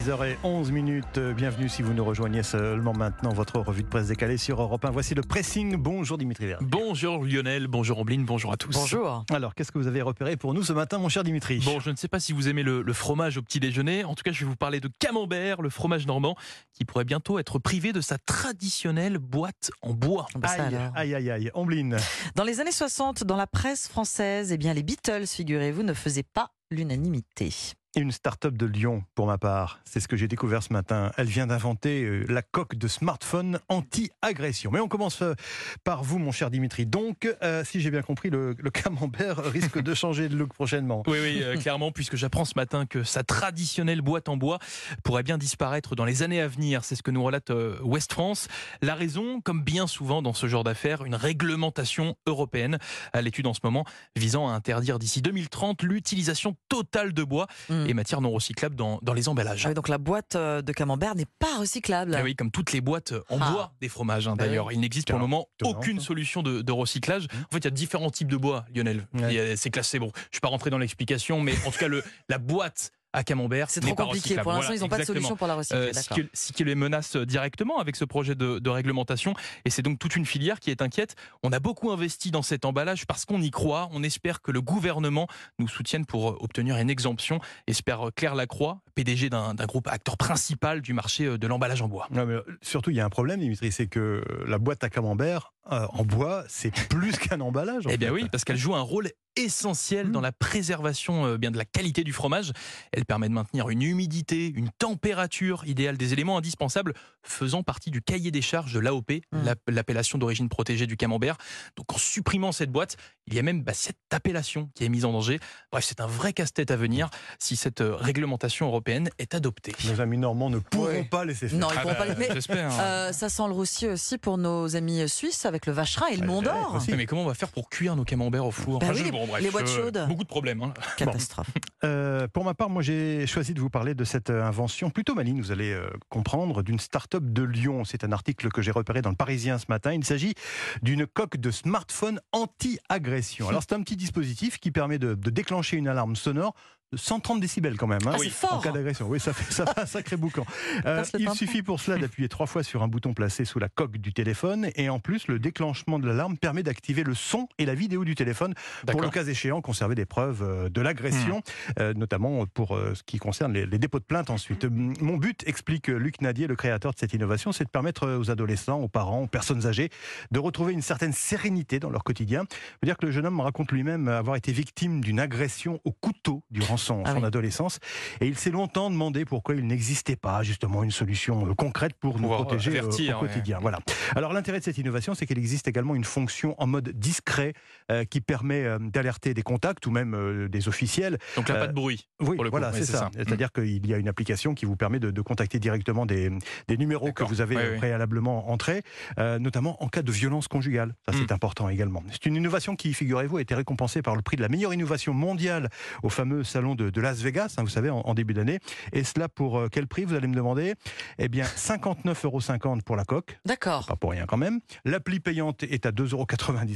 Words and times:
10h11 0.00 0.70
minutes, 0.70 1.18
bienvenue 1.36 1.68
si 1.68 1.82
vous 1.82 1.92
nous 1.92 2.04
rejoignez 2.04 2.42
seulement 2.42 2.94
maintenant, 2.94 3.34
votre 3.34 3.60
revue 3.60 3.82
de 3.82 3.88
presse 3.88 4.06
décalée 4.06 4.38
sur 4.38 4.62
Europe 4.62 4.82
1. 4.82 4.90
Voici 4.92 5.14
le 5.14 5.20
pressing. 5.20 5.76
Bonjour 5.76 6.16
Dimitri. 6.16 6.52
Bonjour 6.62 7.22
Lionel, 7.22 7.66
bonjour 7.66 7.98
Ambline, 7.98 8.24
bonjour 8.24 8.50
à 8.50 8.56
tous. 8.56 8.72
Bonjour. 8.72 9.26
Alors, 9.30 9.54
qu'est-ce 9.54 9.70
que 9.70 9.76
vous 9.78 9.88
avez 9.88 10.00
repéré 10.00 10.38
pour 10.38 10.54
nous 10.54 10.62
ce 10.62 10.72
matin, 10.72 10.96
mon 10.96 11.10
cher 11.10 11.22
Dimitri? 11.22 11.60
Bon, 11.66 11.80
je 11.80 11.90
ne 11.90 11.96
sais 11.96 12.08
pas 12.08 12.18
si 12.18 12.32
vous 12.32 12.48
aimez 12.48 12.62
le, 12.62 12.80
le 12.80 12.92
fromage 12.94 13.36
au 13.36 13.42
petit 13.42 13.60
déjeuner. 13.60 14.04
En 14.04 14.14
tout 14.14 14.22
cas, 14.22 14.32
je 14.32 14.40
vais 14.40 14.46
vous 14.48 14.56
parler 14.56 14.80
de 14.80 14.88
camembert, 15.00 15.60
le 15.60 15.68
fromage 15.68 16.06
normand, 16.06 16.34
qui 16.72 16.86
pourrait 16.86 17.04
bientôt 17.04 17.38
être 17.38 17.58
privé 17.58 17.92
de 17.92 18.00
sa 18.00 18.16
traditionnelle 18.16 19.18
boîte 19.18 19.70
en 19.82 19.92
bois. 19.92 20.26
Bah, 20.34 20.48
ça, 20.48 20.64
Aïe, 20.64 20.76
aïe, 20.94 21.14
aïe, 21.14 21.30
aïe. 21.30 21.50
Ombline. 21.52 21.98
Dans 22.36 22.44
les 22.44 22.60
années 22.60 22.72
60, 22.72 23.24
dans 23.24 23.36
la 23.36 23.46
presse 23.46 23.86
française, 23.86 24.50
eh 24.50 24.56
bien, 24.56 24.72
les 24.72 24.82
Beatles, 24.82 25.26
figurez-vous, 25.26 25.82
ne 25.82 25.92
faisaient 25.92 26.22
pas 26.22 26.52
l'unanimité. 26.70 27.52
Une 27.96 28.12
start-up 28.12 28.56
de 28.56 28.66
Lyon, 28.66 29.02
pour 29.16 29.26
ma 29.26 29.36
part. 29.36 29.80
C'est 29.84 29.98
ce 29.98 30.06
que 30.06 30.16
j'ai 30.16 30.28
découvert 30.28 30.62
ce 30.62 30.72
matin. 30.72 31.10
Elle 31.16 31.26
vient 31.26 31.48
d'inventer 31.48 32.04
euh, 32.04 32.24
la 32.28 32.40
coque 32.40 32.76
de 32.76 32.86
smartphone 32.86 33.58
anti-agression. 33.68 34.70
Mais 34.70 34.78
on 34.78 34.86
commence 34.86 35.22
euh, 35.22 35.34
par 35.82 36.04
vous, 36.04 36.20
mon 36.20 36.30
cher 36.30 36.52
Dimitri. 36.52 36.86
Donc, 36.86 37.28
euh, 37.42 37.64
si 37.64 37.80
j'ai 37.80 37.90
bien 37.90 38.02
compris, 38.02 38.30
le, 38.30 38.54
le 38.56 38.70
camembert 38.70 39.38
risque 39.44 39.80
de 39.82 39.92
changer 39.92 40.28
de 40.28 40.36
look 40.36 40.54
prochainement. 40.54 41.02
Oui, 41.08 41.18
oui, 41.20 41.40
euh, 41.42 41.56
clairement, 41.56 41.90
puisque 41.90 42.14
j'apprends 42.14 42.44
ce 42.44 42.52
matin 42.54 42.86
que 42.86 43.02
sa 43.02 43.24
traditionnelle 43.24 44.02
boîte 44.02 44.28
en 44.28 44.36
bois 44.36 44.60
pourrait 45.02 45.24
bien 45.24 45.36
disparaître 45.36 45.96
dans 45.96 46.04
les 46.04 46.22
années 46.22 46.40
à 46.40 46.46
venir. 46.46 46.84
C'est 46.84 46.94
ce 46.94 47.02
que 47.02 47.10
nous 47.10 47.24
relate 47.24 47.50
euh, 47.50 47.76
West 47.82 48.12
France. 48.12 48.46
La 48.82 48.94
raison, 48.94 49.40
comme 49.40 49.64
bien 49.64 49.88
souvent 49.88 50.22
dans 50.22 50.32
ce 50.32 50.46
genre 50.46 50.62
d'affaires, 50.62 51.04
une 51.04 51.16
réglementation 51.16 52.14
européenne 52.26 52.78
à 53.12 53.20
l'étude 53.20 53.48
en 53.48 53.54
ce 53.54 53.60
moment 53.64 53.84
visant 54.14 54.48
à 54.48 54.52
interdire 54.52 55.00
d'ici 55.00 55.22
2030 55.22 55.82
l'utilisation 55.82 56.54
totale 56.68 57.12
de 57.12 57.24
bois 57.24 57.48
Mm. 57.84 57.90
et 57.90 57.94
matières 57.94 58.20
non 58.20 58.30
recyclables 58.30 58.76
dans, 58.76 58.98
dans 59.02 59.12
les 59.12 59.28
emballages. 59.28 59.64
Ah 59.64 59.68
oui, 59.68 59.74
donc 59.74 59.88
la 59.88 59.98
boîte 59.98 60.36
euh, 60.36 60.62
de 60.62 60.72
camembert 60.72 61.14
n'est 61.14 61.26
pas 61.38 61.58
recyclable. 61.58 62.14
Ah 62.14 62.22
oui, 62.22 62.34
comme 62.34 62.50
toutes 62.50 62.72
les 62.72 62.80
boîtes 62.80 63.12
en 63.28 63.38
Ah. 63.40 63.50
bois 63.50 63.72
des 63.80 63.88
fromages 63.88 64.28
hein, 64.28 64.36
Bah 64.36 64.46
d'ailleurs. 64.46 64.72
Il 64.72 64.80
n'existe 64.80 65.08
pour 65.08 65.18
le 65.18 65.24
moment 65.24 65.48
aucune 65.62 66.00
solution 66.00 66.42
de, 66.42 66.62
de 66.62 66.72
recyclage. 66.72 67.26
En 67.50 67.52
fait, 67.52 67.58
il 67.58 67.64
y 67.64 67.68
a 67.68 67.70
différents 67.70 68.10
types 68.10 68.28
de 68.28 68.36
bois, 68.36 68.64
Lionel. 68.74 69.06
Ouais. 69.14 69.54
C'est 69.56 69.70
classé. 69.70 69.98
Bon, 69.98 70.10
je 70.14 70.20
ne 70.20 70.28
suis 70.32 70.40
pas 70.40 70.48
rentré 70.48 70.70
dans 70.70 70.78
l'explication, 70.78 71.40
mais 71.40 71.54
en 71.66 71.70
tout 71.70 71.78
cas, 71.78 71.88
le, 71.88 72.02
la 72.28 72.38
boîte 72.38 72.90
à 73.12 73.24
camembert, 73.24 73.70
C'est 73.70 73.80
trop 73.80 73.94
compliqué. 73.94 74.36
Pour 74.36 74.52
l'instant, 74.52 74.66
Voilà, 74.66 74.76
ils 74.76 74.80
n'ont 74.80 74.88
pas 74.88 74.98
de 74.98 75.04
solution 75.04 75.36
pour 75.36 75.46
la 75.46 75.54
recycler. 75.54 75.78
Euh, 75.78 75.92
ce, 75.92 76.08
qui, 76.08 76.28
ce 76.32 76.52
qui 76.52 76.64
les 76.64 76.74
menace 76.74 77.16
directement 77.16 77.78
avec 77.78 77.96
ce 77.96 78.04
projet 78.04 78.34
de, 78.34 78.58
de 78.58 78.70
réglementation. 78.70 79.34
Et 79.64 79.70
c'est 79.70 79.82
donc 79.82 79.98
toute 79.98 80.16
une 80.16 80.26
filière 80.26 80.60
qui 80.60 80.70
est 80.70 80.82
inquiète. 80.82 81.16
On 81.42 81.52
a 81.52 81.58
beaucoup 81.58 81.90
investi 81.90 82.30
dans 82.30 82.42
cet 82.42 82.64
emballage 82.64 83.06
parce 83.06 83.24
qu'on 83.24 83.40
y 83.40 83.50
croit. 83.50 83.88
On 83.92 84.02
espère 84.02 84.42
que 84.42 84.52
le 84.52 84.60
gouvernement 84.60 85.26
nous 85.58 85.68
soutienne 85.68 86.06
pour 86.06 86.30
euh, 86.30 86.36
obtenir 86.40 86.76
une 86.76 86.90
exemption. 86.90 87.40
Espère 87.66 88.08
euh, 88.08 88.10
Claire 88.14 88.34
Lacroix, 88.34 88.80
PDG 88.94 89.30
d'un 89.30 89.54
groupe 89.66 89.88
acteur 89.88 90.16
principal 90.16 90.80
du 90.80 90.92
marché 90.92 91.24
euh, 91.24 91.38
de 91.38 91.46
l'emballage 91.46 91.82
en 91.82 91.88
bois. 91.88 92.06
Non, 92.10 92.26
mais, 92.26 92.36
surtout, 92.62 92.90
il 92.90 92.96
y 92.96 93.00
a 93.00 93.04
un 93.04 93.10
problème, 93.10 93.40
Dimitri, 93.40 93.72
c'est 93.72 93.86
que 93.86 94.22
la 94.46 94.58
boîte 94.58 94.84
à 94.84 94.90
camembert 94.90 95.52
euh, 95.72 95.86
en 95.90 96.04
bois, 96.04 96.44
c'est 96.48 96.70
plus 96.88 97.16
qu'un 97.18 97.40
emballage. 97.40 97.84
Eh 97.88 97.96
bien 97.96 98.10
oui, 98.12 98.26
parce 98.30 98.44
qu'elle 98.44 98.56
joue 98.56 98.74
un 98.74 98.80
rôle 98.80 99.10
essentiel 99.36 100.08
Mm. 100.08 100.12
dans 100.12 100.20
la 100.20 100.32
préservation 100.32 101.24
euh, 101.24 101.38
bien 101.38 101.50
de 101.52 101.56
la 101.56 101.64
qualité 101.64 102.02
du 102.04 102.12
fromage. 102.12 102.52
Elle 102.92 103.04
permet 103.04 103.28
de 103.28 103.32
maintenir 103.34 103.68
une 103.70 103.82
humidité, 103.82 104.52
une 104.54 104.70
température 104.70 105.64
idéale 105.66 105.96
des 105.96 106.12
éléments 106.12 106.36
indispensables 106.38 106.94
faisant 107.22 107.62
partie 107.62 107.90
du 107.90 108.02
cahier 108.02 108.30
des 108.32 108.42
charges 108.42 108.72
de 108.72 108.80
l'AOP, 108.80 109.10
Mm. 109.32 109.44
l'app- 109.44 109.60
l'appellation 109.70 110.18
d'origine 110.18 110.48
protégée 110.48 110.86
du 110.86 110.96
camembert. 110.96 111.36
Donc 111.76 111.92
en 111.92 111.98
supprimant 111.98 112.50
cette 112.52 112.70
boîte, 112.72 112.96
il 113.26 113.34
y 113.34 113.38
a 113.38 113.42
même 113.42 113.62
bah, 113.62 113.72
cette 113.74 113.96
appellation 114.10 114.68
qui 114.74 114.84
est 114.84 114.88
mise 114.88 115.04
en 115.04 115.12
danger. 115.12 115.38
Bref, 115.70 115.84
c'est 115.86 116.00
un 116.00 116.06
vrai 116.06 116.32
casse-tête 116.32 116.70
à 116.72 116.76
venir 116.76 117.08
si 117.38 117.54
cette 117.56 117.80
euh, 117.80 117.94
réglementation 117.94 118.66
européenne 118.66 119.10
est 119.18 119.34
adoptée. 119.34 119.72
Nos 119.86 120.00
amis 120.00 120.18
normands 120.18 120.50
ne 120.50 120.58
pourront 120.58 120.86
Ouais. 120.86 121.04
pas 121.04 121.24
laisser 121.24 121.48
faire. 121.48 121.58
Non, 121.58 121.68
ils 121.70 121.76
Ah 121.78 121.80
pourront 121.82 121.94
bah, 121.94 121.98
pas 122.00 122.06
les- 122.06 122.16
Mais 122.16 122.28
J'espère. 122.34 122.72
hein. 122.72 122.80
euh, 122.80 123.12
ça 123.12 123.28
sent 123.28 123.44
le 123.46 123.52
roussi 123.52 123.86
aussi 123.86 124.18
pour 124.18 124.38
nos 124.38 124.74
amis 124.74 125.08
suisses 125.08 125.46
avec 125.46 125.59
le 125.66 125.72
vacherin 125.72 126.06
et 126.08 126.16
le 126.16 126.20
Ouais, 126.22 126.26
Mont 126.26 126.42
d'Or. 126.42 126.78
Mais 126.96 127.06
comment 127.06 127.22
on 127.22 127.26
va 127.26 127.34
faire 127.34 127.48
pour 127.50 127.68
cuire 127.68 127.96
nos 127.96 128.04
camemberts 128.04 128.46
au 128.46 128.50
four 128.50 128.78
Bah 128.78 128.86
Enfin, 128.90 128.94
oui, 128.94 129.00
je- 129.00 129.04
les- 129.12 129.26
bref, 129.26 129.42
les 129.42 129.50
boîtes 129.50 129.68
euh, 129.68 129.76
chaudes. 129.84 130.04
Beaucoup 130.08 130.22
de 130.24 130.28
problèmes. 130.28 130.62
hein. 130.62 130.72
Catastrophe. 130.96 131.48
Euh, 131.84 132.28
pour 132.28 132.44
ma 132.44 132.54
part, 132.54 132.70
moi, 132.70 132.82
j'ai 132.82 133.26
choisi 133.26 133.54
de 133.54 133.60
vous 133.60 133.70
parler 133.70 133.94
de 133.94 134.04
cette 134.04 134.30
euh, 134.30 134.44
invention 134.44 134.90
plutôt 134.90 135.14
maligne, 135.14 135.40
vous 135.40 135.52
allez 135.52 135.72
euh, 135.72 135.88
comprendre, 136.08 136.62
d'une 136.62 136.78
start-up 136.78 137.22
de 137.24 137.42
Lyon. 137.42 137.84
C'est 137.84 138.04
un 138.04 138.12
article 138.12 138.48
que 138.50 138.62
j'ai 138.62 138.70
repéré 138.70 139.02
dans 139.02 139.10
le 139.10 139.16
Parisien 139.16 139.58
ce 139.58 139.66
matin. 139.68 139.92
Il 139.92 140.04
s'agit 140.04 140.34
d'une 140.82 141.06
coque 141.06 141.36
de 141.36 141.50
smartphone 141.50 142.20
anti-agression. 142.32 143.48
Alors, 143.48 143.62
c'est 143.62 143.74
un 143.74 143.82
petit 143.82 143.96
dispositif 143.96 144.58
qui 144.58 144.70
permet 144.70 144.98
de, 144.98 145.14
de 145.14 145.30
déclencher 145.30 145.76
une 145.76 145.88
alarme 145.88 146.16
sonore 146.16 146.54
130 146.94 147.40
décibels 147.40 147.76
quand 147.76 147.86
même. 147.86 148.00
hein, 148.06 148.12
Ah, 148.14 148.18
c'est 148.20 148.30
fort. 148.30 148.54
En 148.54 148.60
cas 148.60 148.72
d'agression. 148.72 149.06
Oui, 149.08 149.20
ça 149.20 149.32
fait, 149.32 149.52
ça 149.52 149.64
fait 149.66 149.80
un 149.80 149.86
sacré 149.86 150.16
boucan. 150.16 150.44
Euh, 150.86 151.04
il 151.18 151.30
suffit 151.32 151.62
pour 151.62 151.78
cela 151.80 151.98
d'appuyer 151.98 152.28
trois 152.28 152.46
fois 152.46 152.62
sur 152.62 152.82
un 152.82 152.88
bouton 152.88 153.12
placé 153.12 153.44
sous 153.44 153.58
la 153.58 153.68
coque 153.68 153.98
du 153.98 154.12
téléphone. 154.12 154.70
Et 154.76 154.88
en 154.88 154.98
plus, 154.98 155.28
le 155.28 155.38
déclenchement 155.38 155.98
de 155.98 156.06
l'alarme 156.06 156.38
permet 156.38 156.62
d'activer 156.62 157.02
le 157.02 157.14
son 157.14 157.48
et 157.58 157.66
la 157.66 157.74
vidéo 157.74 158.04
du 158.04 158.14
téléphone 158.14 158.54
pour 158.86 159.00
le 159.02 159.10
cas 159.10 159.24
échéant 159.24 159.60
conserver 159.60 159.94
des 159.94 160.06
preuves 160.06 160.42
euh, 160.42 160.68
de 160.68 160.80
l'agression, 160.80 161.42
euh, 161.78 161.92
notamment 161.92 162.46
pour 162.46 162.76
euh, 162.76 162.94
ce 162.94 163.02
qui 163.02 163.18
concerne 163.18 163.52
les, 163.52 163.66
les 163.66 163.78
dépôts 163.78 163.98
de 163.98 164.04
plainte 164.04 164.30
ensuite. 164.30 164.64
Mon 164.64 165.16
but, 165.16 165.42
explique 165.46 165.88
Luc 165.88 166.20
Nadier, 166.22 166.46
le 166.46 166.56
créateur 166.56 166.92
de 166.94 166.98
cette 166.98 167.12
innovation, 167.12 167.52
c'est 167.52 167.64
de 167.64 167.70
permettre 167.70 168.08
aux 168.08 168.30
adolescents, 168.30 168.78
aux 168.80 168.88
parents, 168.88 169.22
aux 169.22 169.26
personnes 169.28 169.66
âgées 169.66 169.90
de 170.30 170.38
retrouver 170.38 170.72
une 170.72 170.82
certaine 170.82 171.12
sérénité 171.12 171.78
dans 171.78 171.90
leur 171.90 172.04
quotidien. 172.04 172.44
Je 172.50 172.78
veux 172.82 172.86
dire 172.86 172.96
que 172.96 173.06
le 173.06 173.12
jeune 173.12 173.26
homme 173.26 173.36
me 173.36 173.42
raconte 173.42 173.70
lui-même 173.72 174.08
avoir 174.08 174.36
été 174.36 174.52
victime 174.52 175.02
d'une 175.02 175.20
agression 175.20 175.80
au 175.84 175.92
couteau 175.92 176.42
durant 176.50 176.76
son, 176.80 177.02
Ah 177.04 177.12
son 177.12 177.20
oui. 177.20 177.24
adolescence 177.24 177.78
et 178.20 178.26
il 178.26 178.36
s'est 178.36 178.50
longtemps 178.50 178.90
demandé 178.90 179.24
pourquoi 179.24 179.54
il 179.54 179.66
n'existait 179.66 180.16
pas 180.16 180.42
justement 180.42 180.82
une 180.82 180.90
solution 180.90 181.46
euh, 181.48 181.54
concrète 181.54 181.94
pour 182.00 182.18
nous 182.18 182.32
euh, 182.32 182.36
protéger 182.36 182.72
euh, 182.76 182.78
avertir, 182.80 183.18
au 183.18 183.22
ouais. 183.22 183.28
quotidien. 183.28 183.58
Voilà. 183.60 183.78
Alors 184.16 184.32
l'intérêt 184.32 184.58
de 184.58 184.64
cette 184.64 184.78
innovation, 184.78 185.14
c'est 185.14 185.26
qu'il 185.26 185.38
existe 185.38 185.68
également 185.68 185.94
une 185.94 186.04
fonction 186.04 186.54
en 186.58 186.66
mode 186.66 186.88
discret 186.90 187.52
euh, 187.90 188.04
qui 188.04 188.20
permet 188.20 188.64
euh, 188.64 188.78
d'alerter 188.80 189.34
des 189.34 189.42
contacts 189.42 189.86
ou 189.86 189.90
même 189.90 190.14
euh, 190.14 190.48
des 190.48 190.68
officiels. 190.68 191.18
Donc 191.36 191.48
là, 191.48 191.56
Euh, 191.56 191.60
pas 191.60 191.66
de 191.68 191.72
bruit. 191.72 192.08
Oui, 192.20 192.34
Pour 192.36 192.44
le 192.44 192.50
coup, 192.50 192.56
voilà, 192.58 192.72
c'est 192.72 192.84
ça. 192.84 192.98
ça. 192.98 193.10
C'est-à-dire 193.14 193.52
qu'il 193.52 193.86
y 193.86 193.94
a 193.94 193.98
une 193.98 194.08
application 194.08 194.54
qui 194.54 194.64
vous 194.66 194.76
permet 194.76 194.98
de, 194.98 195.10
de 195.10 195.20
contacter 195.22 195.58
directement 195.58 196.06
des, 196.06 196.30
des 196.68 196.76
numéros 196.76 197.12
que 197.12 197.22
vous 197.24 197.40
avez 197.40 197.76
préalablement 197.76 198.50
entrés, 198.50 198.82
euh, 199.18 199.38
notamment 199.38 199.82
en 199.82 199.88
cas 199.88 200.02
de 200.02 200.12
violence 200.12 200.48
conjugale. 200.48 200.94
Ça, 201.06 201.12
c'est 201.12 201.30
Mm. 201.30 201.34
important 201.34 201.68
également. 201.68 202.02
C'est 202.10 202.26
une 202.26 202.36
innovation 202.36 202.76
qui, 202.76 202.92
figurez-vous, 202.94 203.36
a 203.36 203.40
été 203.42 203.54
récompensée 203.54 204.02
par 204.02 204.16
le 204.16 204.22
prix 204.22 204.36
de 204.36 204.42
la 204.42 204.48
meilleure 204.48 204.72
innovation 204.74 205.12
mondiale 205.14 205.68
au 206.02 206.08
fameux 206.08 206.44
salon 206.44 206.69
de, 206.74 206.90
de 206.90 207.00
Las 207.00 207.20
Vegas, 207.20 207.54
hein, 207.56 207.62
vous 207.62 207.68
savez, 207.68 207.90
en, 207.90 208.00
en 208.00 208.14
début 208.14 208.34
d'année. 208.34 208.58
Et 208.92 209.04
cela 209.04 209.28
pour 209.28 209.58
euh, 209.58 209.68
quel 209.70 209.86
prix, 209.86 210.04
vous 210.04 210.14
allez 210.14 210.26
me 210.28 210.34
demander? 210.34 210.74
Eh 211.18 211.28
bien, 211.28 211.44
59,50 211.44 212.24
euros 212.66 212.78
pour 212.84 212.96
la 212.96 213.04
coque. 213.04 213.38
D'accord. 213.44 213.86
Pas 213.86 213.96
pour 213.96 214.10
rien 214.12 214.26
quand 214.26 214.36
même. 214.36 214.60
L'appli 214.84 215.20
payante 215.20 215.62
est 215.62 215.86
à 215.86 215.90
2,90 215.90 216.12
euros 216.14 216.26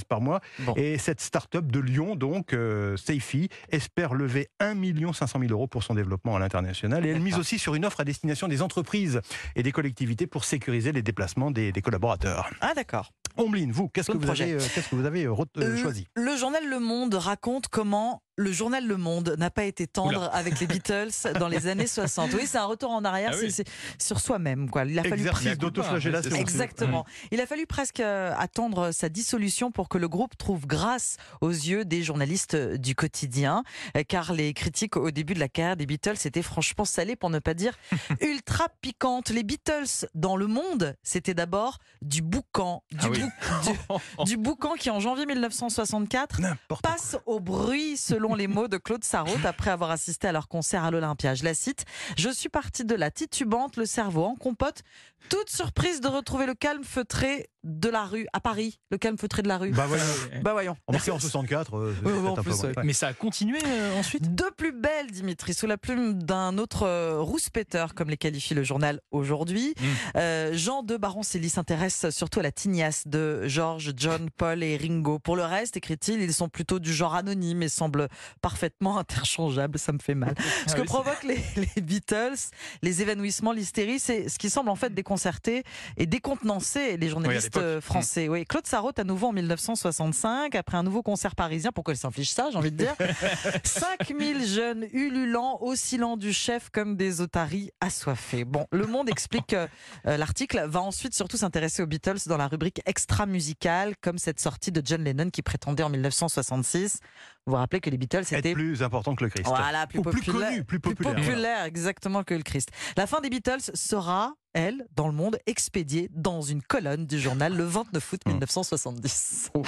par 0.08 0.20
mois. 0.20 0.40
Bon. 0.60 0.74
Et 0.76 0.98
cette 0.98 1.20
start-up 1.20 1.66
de 1.66 1.80
Lyon, 1.80 2.16
donc, 2.16 2.52
euh, 2.52 2.96
Seifi, 2.96 3.48
espère 3.70 4.14
lever 4.14 4.48
1 4.60 4.74
500 5.12 5.38
000 5.40 5.52
euros 5.52 5.66
pour 5.66 5.82
son 5.82 5.94
développement 5.94 6.36
à 6.36 6.38
l'international. 6.38 7.04
Et 7.06 7.10
elle 7.10 7.20
mise 7.20 7.38
aussi 7.38 7.58
sur 7.58 7.74
une 7.74 7.84
offre 7.84 8.00
à 8.00 8.04
destination 8.04 8.48
des 8.48 8.62
entreprises 8.62 9.20
et 9.56 9.62
des 9.62 9.72
collectivités 9.72 10.26
pour 10.26 10.44
sécuriser 10.44 10.92
les 10.92 11.02
déplacements 11.02 11.50
des, 11.50 11.72
des 11.72 11.82
collaborateurs. 11.82 12.50
Ah 12.60 12.72
d'accord. 12.74 13.12
Ombline, 13.36 13.72
vous, 13.72 13.88
qu'est-ce 13.88 14.12
que 14.12 14.16
vous 14.16 14.30
avez, 14.30 14.52
euh, 14.52 14.58
qu'est-ce 14.74 14.88
que 14.88 14.94
vous 14.94 15.06
avez 15.06 15.24
euh, 15.24 15.32
euh, 15.58 15.62
Euh, 15.62 15.76
choisi? 15.76 16.06
Le 16.14 16.36
journal 16.36 16.68
Le 16.68 16.78
Monde 16.78 17.14
raconte 17.14 17.66
comment 17.68 18.22
le 18.36 18.50
journal 18.52 18.86
Le 18.86 18.96
Monde 18.96 19.36
n'a 19.38 19.50
pas 19.50 19.64
été 19.64 19.86
tendre 19.86 20.18
Oula. 20.18 20.26
avec 20.26 20.58
les 20.60 20.66
Beatles 20.66 21.10
dans 21.38 21.48
les 21.48 21.66
années 21.68 21.86
60. 21.86 22.32
Oui, 22.34 22.42
c'est 22.46 22.58
un 22.58 22.64
retour 22.64 22.90
en 22.90 23.04
arrière, 23.04 23.30
Ah 23.32 23.36
c'est- 23.38 23.44
oui. 23.46 23.52
c'est 23.52 23.66
sur 24.02 24.18
soi-même. 24.20 24.70
quoi. 24.70 24.84
Il 24.84 24.98
a 24.98 25.04
fallu 25.04 25.24
presque- 25.24 25.56
d'autoflagellation. 25.58 26.34
Exactement. 26.36 27.04
Il 27.30 27.40
a 27.40 27.46
fallu 27.46 27.66
presque 27.66 28.00
euh, 28.00 28.32
attendre 28.36 28.90
sa 28.92 29.08
dissolution 29.08 29.70
pour 29.70 29.88
que 29.88 29.98
le 29.98 30.08
groupe 30.08 30.36
trouve 30.36 30.66
grâce 30.66 31.16
aux 31.40 31.50
yeux 31.50 31.84
des 31.84 32.02
journalistes 32.02 32.54
euh, 32.54 32.76
du 32.76 32.94
quotidien, 32.94 33.62
euh, 33.96 34.02
car 34.06 34.32
les 34.32 34.52
critiques 34.52 34.96
au 34.96 35.10
début 35.10 35.34
de 35.34 35.40
la 35.40 35.48
carrière 35.48 35.76
des 35.76 35.86
Beatles 35.86 36.16
étaient 36.24 36.42
franchement 36.42 36.84
salées, 36.84 37.16
pour 37.16 37.30
ne 37.30 37.38
pas 37.38 37.54
dire 37.54 37.74
ultra 38.20 38.66
piquantes. 38.80 39.30
Les 39.30 39.42
Beatles 39.44 40.06
dans 40.14 40.36
le 40.36 40.46
monde, 40.46 40.96
c'était 41.02 41.34
d'abord 41.34 41.78
du 42.02 42.22
boucan, 42.22 42.82
du, 42.90 42.98
Ah 43.00 43.08
oui. 43.10 43.20
bou- 43.20 43.98
du- 44.24 44.24
du 44.24 44.36
boucan 44.36 44.74
qui 44.74 44.90
en 44.90 45.00
janvier 45.00 45.26
1964 45.26 46.40
N'importe 46.40 46.82
quoi. 46.82 46.90
passe 46.92 47.16
au 47.26 47.40
bruit, 47.40 47.96
selon 47.96 48.23
les 48.32 48.46
mots 48.46 48.68
de 48.68 48.78
Claude 48.78 49.04
Sarraute, 49.04 49.44
après 49.44 49.70
avoir 49.70 49.90
assisté 49.90 50.28
à 50.28 50.32
leur 50.32 50.48
concert 50.48 50.84
à 50.84 50.90
l'Olympia. 50.90 51.34
Je 51.34 51.44
la 51.44 51.52
cite 51.52 51.84
Je 52.16 52.30
suis 52.30 52.48
partie 52.48 52.86
de 52.86 52.94
la 52.94 53.10
titubante, 53.10 53.76
le 53.76 53.84
cerveau 53.84 54.24
en 54.24 54.36
compote, 54.36 54.82
toute 55.28 55.50
surprise 55.50 56.00
de 56.00 56.08
retrouver 56.08 56.46
le 56.46 56.54
calme 56.54 56.84
feutré 56.84 57.50
de 57.64 57.88
la 57.88 58.04
rue 58.04 58.26
à 58.32 58.40
Paris, 58.40 58.78
le 58.90 58.98
calme 58.98 59.18
feutré 59.18 59.42
de 59.42 59.48
la 59.48 59.58
rue. 59.58 59.70
Bah 59.70 59.86
voyons. 59.86 60.04
Bah 60.42 60.52
voyons. 60.52 60.76
On 60.86 60.92
marquait 60.92 61.10
en 61.10 61.18
64. 61.18 61.74
euh, 61.76 61.94
en 62.26 62.34
plus, 62.42 62.62
ouais. 62.62 62.72
Mais 62.84 62.92
ça 62.92 63.08
a 63.08 63.12
continué 63.14 63.58
euh, 63.66 63.98
ensuite? 63.98 64.34
De 64.34 64.44
plus 64.56 64.72
belle, 64.72 65.10
Dimitri, 65.10 65.54
sous 65.54 65.66
la 65.66 65.78
plume 65.78 66.22
d'un 66.22 66.58
autre 66.58 66.82
euh, 66.86 67.20
rouspéteur, 67.20 67.94
comme 67.94 68.10
les 68.10 68.16
qualifie 68.16 68.54
le 68.54 68.62
journal 68.62 69.00
aujourd'hui. 69.10 69.74
Mm. 69.78 69.84
Euh, 70.16 70.52
Jean 70.54 70.82
de 70.82 70.96
Baron-Cély 70.96 71.48
s'intéresse 71.48 72.10
surtout 72.10 72.40
à 72.40 72.42
la 72.42 72.52
tignasse 72.52 73.06
de 73.06 73.46
George, 73.48 73.92
John, 73.96 74.28
Paul 74.36 74.62
et 74.62 74.76
Ringo. 74.76 75.18
Pour 75.18 75.36
le 75.36 75.44
reste, 75.44 75.76
écrit-il, 75.76 76.20
ils 76.20 76.34
sont 76.34 76.48
plutôt 76.48 76.78
du 76.78 76.92
genre 76.92 77.14
anonyme 77.14 77.62
et 77.62 77.68
semblent 77.68 78.08
parfaitement 78.42 78.98
interchangeables. 79.04 79.78
Ça 79.78 79.92
me 79.92 79.98
fait 79.98 80.14
mal. 80.14 80.34
Ce 80.66 80.72
Ah 80.72 80.74
que 80.74 80.80
oui, 80.80 80.86
provoquent 80.86 81.24
les, 81.24 81.40
les 81.76 81.82
Beatles, 81.82 82.34
les 82.82 83.00
évanouissements, 83.02 83.52
l'hystérie, 83.52 83.98
c'est 83.98 84.28
ce 84.28 84.38
qui 84.38 84.50
semble 84.50 84.68
en 84.68 84.76
fait 84.76 84.92
déconcerter 84.92 85.62
et 85.96 86.06
décontenancer 86.06 86.96
les 86.96 87.08
journalistes. 87.08 87.53
Euh, 87.56 87.80
français. 87.80 88.28
Oui, 88.28 88.44
Claude 88.44 88.66
Sarraute 88.66 88.98
à 88.98 89.04
nouveau 89.04 89.28
en 89.28 89.32
1965, 89.32 90.54
après 90.54 90.76
un 90.76 90.82
nouveau 90.82 91.02
concert 91.02 91.34
parisien. 91.34 91.70
Pourquoi 91.72 91.94
il 91.94 91.96
s'inflige 91.96 92.30
ça, 92.30 92.48
j'ai 92.50 92.58
envie 92.58 92.70
de 92.72 92.76
dire 92.76 92.94
5000 93.64 94.46
jeunes 94.46 94.86
ululants, 94.92 95.58
oscillant 95.62 96.16
du 96.16 96.32
chef 96.32 96.70
comme 96.70 96.96
des 96.96 97.20
otaries 97.20 97.70
assoiffés. 97.80 98.44
Bon, 98.44 98.66
Le 98.72 98.86
Monde 98.86 99.08
explique 99.08 99.48
que 99.48 99.68
euh, 100.06 100.16
l'article 100.16 100.64
va 100.66 100.80
ensuite 100.80 101.14
surtout 101.14 101.36
s'intéresser 101.36 101.82
aux 101.82 101.86
Beatles 101.86 102.18
dans 102.26 102.36
la 102.36 102.48
rubrique 102.48 102.80
extra 102.86 103.26
musicale, 103.26 103.94
comme 104.00 104.18
cette 104.18 104.40
sortie 104.40 104.72
de 104.72 104.82
John 104.84 105.02
Lennon 105.04 105.30
qui 105.30 105.42
prétendait 105.42 105.82
en 105.82 105.90
1966. 105.90 106.98
Vous 107.46 107.52
vous 107.52 107.56
rappelez 107.58 107.80
que 107.80 107.90
les 107.90 107.98
Beatles 107.98 108.18
Être 108.20 108.32
étaient 108.34 108.52
plus 108.54 108.82
important 108.82 109.14
que 109.14 109.24
le 109.24 109.30
Christ. 109.30 109.46
voilà, 109.46 109.86
plus 109.86 109.98
Ou 109.98 110.02
plus 110.02 110.22
connu, 110.22 110.64
plus 110.64 110.80
populaire. 110.80 111.14
populaire, 111.14 111.64
exactement 111.64 112.22
que 112.24 112.34
le 112.34 112.42
Christ. 112.42 112.70
La 112.96 113.06
fin 113.06 113.20
des 113.20 113.28
Beatles 113.28 113.60
sera, 113.74 114.32
elle, 114.54 114.86
dans 114.96 115.06
le 115.06 115.12
monde, 115.12 115.38
expédiée 115.46 116.08
dans 116.14 116.40
une 116.42 116.62
colonne 116.62 117.06
du 117.06 117.20
journal 117.20 117.54
le 117.54 117.64
29 117.64 118.12
août 118.12 118.20
Hmm. 118.24 118.30
1970. 118.30 119.50
Oui. 119.54 119.62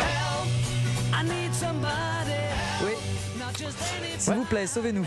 S'il 4.18 4.34
vous 4.34 4.44
plaît, 4.44 4.66
sauvez-nous. 4.66 5.06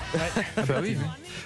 Ah 0.58 0.62
bah 0.68 0.76
oui. 0.82 0.98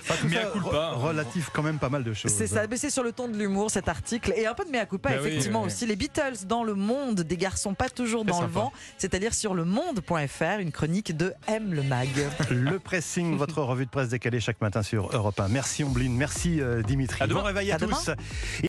Enfin, 0.01 0.15
tout 0.21 0.27
Mea 0.27 0.41
ça, 0.44 0.50
culpa, 0.51 0.91
hein. 0.94 0.95
relatif 0.97 1.50
quand 1.53 1.63
même 1.63 1.79
pas 1.79 1.89
mal 1.89 2.03
de 2.03 2.13
choses. 2.13 2.31
C'est 2.31 2.47
ça, 2.47 2.65
mais 2.69 2.77
c'est 2.77 2.89
sur 2.89 3.03
le 3.03 3.11
ton 3.11 3.27
de 3.27 3.38
l'humour 3.38 3.71
cet 3.71 3.88
article 3.88 4.33
et 4.35 4.45
un 4.45 4.53
peu 4.53 4.65
de 4.65 4.69
mea 4.71 4.85
culpa 4.85 5.09
Bah 5.09 5.15
effectivement 5.17 5.59
oui, 5.61 5.67
oui. 5.67 5.73
aussi 5.73 5.85
les 5.85 5.95
Beatles 5.95 6.45
dans 6.45 6.63
le 6.63 6.73
monde 6.75 7.21
des 7.21 7.38
garçons 7.38 7.73
pas 7.73 7.89
toujours 7.89 8.25
dans 8.25 8.41
le 8.41 8.47
vent, 8.47 8.71
c'est-à-dire 8.97 9.33
sur 9.33 9.53
le 9.53 9.63
monde.fr, 9.65 10.59
une 10.59 10.71
chronique 10.71 11.15
de 11.15 11.33
M 11.47 11.73
le 11.73 11.83
mag. 11.83 12.09
Le 12.50 12.79
pressing, 12.79 13.38
votre 13.38 13.61
revue 13.61 13.85
de 13.85 13.89
presse 13.89 14.09
décalée 14.09 14.39
chaque 14.39 14.59
matin 14.61 14.83
sur 14.83 15.09
Europe 15.15 15.39
1. 15.39 15.47
Merci 15.47 15.83
Ombline, 15.83 16.15
merci 16.15 16.59
euh, 16.61 16.81
Dimitri. 16.81 17.23
À 17.23 17.27
demain. 17.27 17.39
Bon 17.41 17.45
réveil 17.45 17.71
à, 17.71 17.75
À 17.75 17.77
demain. 17.77 17.95
tous. 17.97 18.11